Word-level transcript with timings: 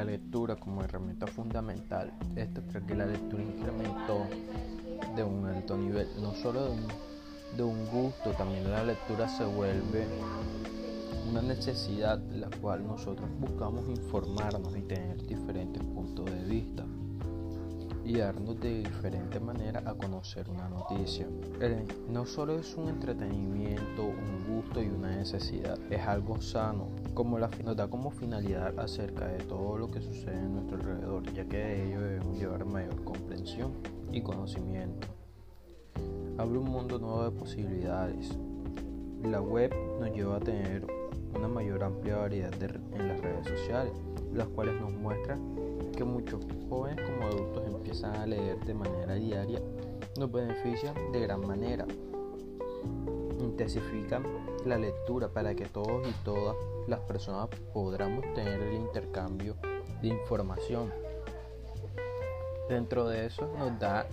lectura 0.00 0.56
como 0.56 0.82
herramienta 0.82 1.26
fundamental. 1.26 2.12
Esto 2.34 2.62
cree 2.68 2.86
que 2.86 2.94
la 2.94 3.06
lectura 3.06 3.42
incrementó 3.42 4.26
de 5.14 5.22
un 5.22 5.46
alto 5.46 5.76
nivel, 5.76 6.08
no 6.20 6.34
solo 6.34 6.64
de 6.64 6.70
un, 6.70 6.86
de 7.56 7.62
un 7.62 7.86
gusto, 7.90 8.30
también 8.32 8.70
la 8.70 8.82
lectura 8.82 9.28
se 9.28 9.44
vuelve 9.44 10.06
una 11.28 11.42
necesidad 11.42 12.18
la 12.30 12.48
cual 12.60 12.86
nosotros 12.86 13.28
buscamos 13.38 13.88
informarnos 13.88 14.76
y 14.76 14.82
tener 14.82 15.24
diferentes 15.26 15.82
puntos 15.82 16.26
de 16.26 16.44
vista 16.44 16.84
y 18.04 18.16
darnos 18.16 18.58
de 18.60 18.78
diferente 18.78 19.38
manera 19.38 19.82
a 19.86 19.94
conocer 19.94 20.48
una 20.48 20.68
noticia. 20.68 21.26
no 22.08 22.26
solo 22.26 22.58
es 22.58 22.74
un 22.74 22.88
entretenimiento, 22.88 24.04
un 24.04 24.56
gusto 24.56 24.82
y 24.82 24.88
una 24.88 25.11
necesidad, 25.22 25.78
es 25.88 26.00
algo 26.00 26.40
sano, 26.40 26.88
como 27.14 27.38
la, 27.38 27.48
nos 27.64 27.76
da 27.76 27.86
como 27.86 28.10
finalidad 28.10 28.76
acerca 28.80 29.28
de 29.28 29.38
todo 29.44 29.78
lo 29.78 29.88
que 29.88 30.00
sucede 30.00 30.36
en 30.36 30.54
nuestro 30.54 30.78
alrededor, 30.78 31.32
ya 31.32 31.44
que 31.44 31.58
de 31.58 31.86
ello 31.86 32.00
debemos 32.00 32.36
llevar 32.36 32.64
mayor 32.64 33.04
comprensión 33.04 33.72
y 34.10 34.20
conocimiento. 34.20 35.06
Abre 36.38 36.58
un 36.58 36.68
mundo 36.68 36.98
nuevo 36.98 37.22
de 37.22 37.30
posibilidades. 37.30 38.36
La 39.22 39.40
web 39.40 39.72
nos 40.00 40.10
lleva 40.12 40.38
a 40.38 40.40
tener 40.40 40.84
una 41.36 41.46
mayor 41.46 41.84
amplia 41.84 42.16
variedad 42.16 42.52
en 42.60 43.06
las 43.06 43.20
redes 43.20 43.46
sociales, 43.46 43.92
las 44.34 44.48
cuales 44.48 44.74
nos 44.80 44.92
muestran 44.92 45.40
que 45.96 46.02
muchos 46.02 46.44
jóvenes 46.68 47.08
como 47.08 47.28
adultos 47.28 47.62
empiezan 47.68 48.16
a 48.16 48.26
leer 48.26 48.58
de 48.64 48.74
manera 48.74 49.14
diaria, 49.14 49.60
nos 50.18 50.32
benefician 50.32 50.96
de 51.12 51.20
gran 51.20 51.46
manera. 51.46 51.86
Intensifican 53.42 54.24
la 54.64 54.78
lectura 54.78 55.28
para 55.28 55.54
que 55.54 55.66
todos 55.66 56.06
y 56.08 56.12
todas 56.24 56.56
las 56.86 57.00
personas 57.00 57.48
podamos 57.74 58.22
tener 58.34 58.60
el 58.60 58.74
intercambio 58.74 59.56
de 60.00 60.08
información. 60.08 60.92
Dentro 62.68 63.08
de 63.08 63.26
eso 63.26 63.50
nos 63.58 63.78
da 63.78 64.06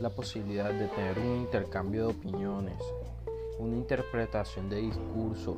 la 0.00 0.10
posibilidad 0.10 0.72
de 0.72 0.86
tener 0.88 1.18
un 1.18 1.36
intercambio 1.36 2.06
de 2.06 2.12
opiniones, 2.12 2.80
una 3.58 3.76
interpretación 3.76 4.68
de 4.68 4.76
discurso, 4.76 5.56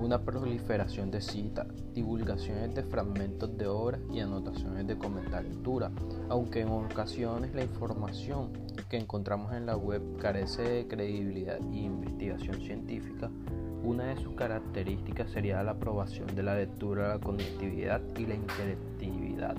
una 0.00 0.20
proliferación 0.20 1.10
de 1.10 1.20
citas, 1.20 1.66
divulgaciones 1.92 2.74
de 2.74 2.82
fragmentos 2.84 3.56
de 3.58 3.66
obras 3.66 4.00
y 4.12 4.20
anotaciones 4.20 4.86
de 4.86 4.96
lectura, 5.42 5.90
aunque 6.28 6.60
en 6.60 6.68
ocasiones 6.68 7.54
la 7.54 7.62
información 7.62 8.52
que 8.88 8.96
encontramos 8.96 9.52
en 9.52 9.66
la 9.66 9.76
web 9.76 10.02
carece 10.18 10.62
de 10.62 10.88
credibilidad 10.88 11.58
y 11.72 11.80
investigación 11.80 12.60
científica, 12.60 13.30
una 13.82 14.04
de 14.04 14.16
sus 14.16 14.34
características 14.34 15.30
sería 15.30 15.62
la 15.62 15.72
aprobación 15.72 16.34
de 16.34 16.42
la 16.42 16.54
lectura, 16.54 17.08
la 17.08 17.18
conectividad 17.18 18.00
y 18.16 18.26
la 18.26 18.34
interactividad. 18.34 19.56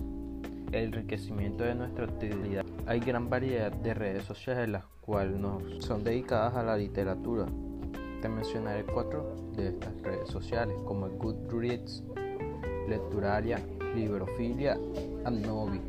El 0.72 0.86
enriquecimiento 0.86 1.64
de 1.64 1.74
nuestra 1.74 2.06
actividad. 2.06 2.64
Hay 2.86 3.00
gran 3.00 3.30
variedad 3.30 3.72
de 3.72 3.94
redes 3.94 4.24
sociales 4.24 4.70
las 4.70 4.84
cuales 5.02 5.36
nos 5.38 5.84
son 5.84 6.04
dedicadas 6.04 6.56
a 6.56 6.64
la 6.64 6.78
literatura, 6.78 7.48
te 8.22 8.30
mencionaré 8.30 8.84
cuatro 8.84 9.36
de 9.56 9.70
estas 9.70 10.02
redes 10.02 10.30
sociales 10.30 10.76
como 10.86 11.08
Goodreads, 11.10 12.04
Lecturaria, 12.88 13.60
Librofilia 13.96 14.78
Novi. 15.30 15.82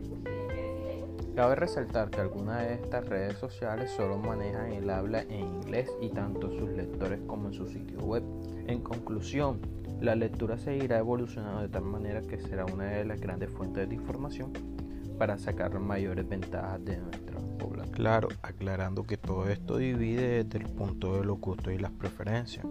Cabe 1.34 1.54
resaltar 1.54 2.10
que 2.10 2.20
algunas 2.20 2.62
de 2.66 2.74
estas 2.74 3.08
redes 3.08 3.38
sociales 3.38 3.90
solo 3.92 4.18
manejan 4.18 4.72
el 4.72 4.90
habla 4.90 5.22
en 5.22 5.46
inglés 5.46 5.90
y 6.00 6.10
tanto 6.10 6.50
sus 6.50 6.68
lectores 6.70 7.20
como 7.26 7.48
en 7.48 7.54
su 7.54 7.66
sitio 7.66 8.00
web. 8.00 8.22
En 8.66 8.80
conclusión, 8.80 9.60
la 10.00 10.14
lectura 10.14 10.58
seguirá 10.58 10.98
evolucionando 10.98 11.62
de 11.62 11.68
tal 11.68 11.84
manera 11.84 12.20
que 12.22 12.40
será 12.40 12.66
una 12.66 12.84
de 12.84 13.04
las 13.04 13.20
grandes 13.20 13.50
fuentes 13.50 13.88
de 13.88 13.94
información 13.94 14.52
para 15.18 15.38
sacar 15.38 15.78
mayores 15.78 16.28
ventajas 16.28 16.84
de 16.84 16.98
nuestra 16.98 17.39
Claro, 18.00 18.28
aclarando 18.40 19.04
que 19.04 19.18
todo 19.18 19.48
esto 19.50 19.76
divide 19.76 20.44
desde 20.44 20.58
el 20.58 20.72
punto 20.72 21.18
de 21.18 21.24
los 21.24 21.38
gustos 21.38 21.72
y 21.74 21.78
las 21.78 21.90
preferencias, 21.90 22.64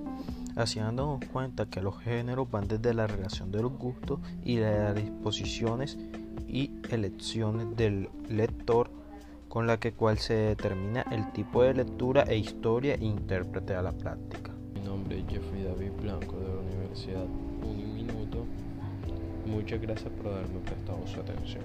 así 0.55 0.79
dándonos 0.79 1.23
cuenta 1.31 1.67
que 1.67 1.81
los 1.81 1.99
géneros 1.99 2.49
van 2.49 2.67
desde 2.67 2.95
la 2.95 3.05
relación 3.05 3.51
de 3.51 3.61
los 3.61 3.71
gustos 3.73 4.19
y 4.43 4.57
las 4.57 4.95
disposiciones 4.95 5.99
y 6.47 6.71
elecciones 6.89 7.75
del 7.77 8.09
lector 8.27 8.89
con 9.49 9.67
la 9.67 9.79
que 9.79 9.93
cual 9.93 10.17
se 10.17 10.33
determina 10.33 11.03
el 11.11 11.31
tipo 11.31 11.61
de 11.61 11.75
lectura 11.75 12.23
e 12.23 12.37
historia 12.37 12.95
e 12.95 13.05
intérprete 13.05 13.75
a 13.75 13.83
la 13.83 13.91
práctica. 13.91 14.51
Mi 14.73 14.81
nombre 14.81 15.19
es 15.19 15.27
Jeffrey 15.27 15.63
David 15.63 15.91
Blanco 16.01 16.37
de 16.37 16.47
la 16.47 16.59
Universidad 16.61 17.25
Un 17.25 17.93
Minuto. 17.93 18.45
Muchas 19.45 19.79
gracias 19.79 20.09
por 20.13 20.33
haberme 20.33 20.59
prestado 20.59 21.05
su 21.05 21.19
atención. 21.19 21.63